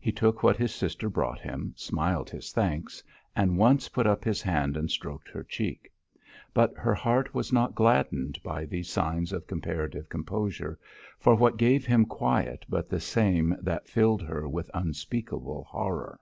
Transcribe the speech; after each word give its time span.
He 0.00 0.12
took 0.12 0.42
what 0.42 0.56
his 0.56 0.74
sister 0.74 1.10
brought 1.10 1.40
him, 1.40 1.74
smiled 1.76 2.30
his 2.30 2.52
thanks, 2.52 3.04
and 3.36 3.58
once 3.58 3.90
put 3.90 4.06
up 4.06 4.24
his 4.24 4.40
hand 4.40 4.78
and 4.78 4.90
stroked 4.90 5.28
her 5.28 5.44
cheek. 5.44 5.92
But 6.54 6.74
her 6.78 6.94
heart 6.94 7.34
was 7.34 7.52
not 7.52 7.74
gladdened 7.74 8.40
by 8.42 8.64
these 8.64 8.88
signs 8.88 9.30
of 9.30 9.46
comparative 9.46 10.08
composure, 10.08 10.78
for 11.18 11.34
what 11.34 11.58
gave 11.58 11.84
him 11.84 12.06
quiet 12.06 12.64
but 12.70 12.88
the 12.88 12.98
same 12.98 13.58
that 13.60 13.90
filled 13.90 14.22
her 14.22 14.48
with 14.48 14.70
unspeakable 14.72 15.64
horror? 15.64 16.18